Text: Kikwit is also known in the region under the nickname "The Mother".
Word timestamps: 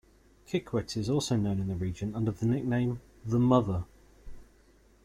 Kikwit 0.47 0.97
is 0.97 1.11
also 1.11 1.35
known 1.35 1.59
in 1.59 1.67
the 1.67 1.75
region 1.75 2.15
under 2.15 2.31
the 2.31 2.47
nickname 2.47 2.99
"The 3.23 3.37
Mother". 3.37 3.85